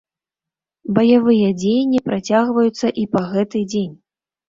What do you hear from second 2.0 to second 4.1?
працягваюцца і па гэты дзень.